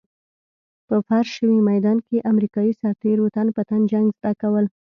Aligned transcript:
په 0.87 0.95
فرش 1.07 1.27
شوي 1.37 1.59
ميدان 1.69 1.97
کې 2.07 2.25
امريکايي 2.31 2.73
سرتېرو 2.81 3.25
تن 3.35 3.47
په 3.55 3.61
تن 3.69 3.81
جنګ 3.91 4.05
زده 4.17 4.33
کول. 4.41 4.65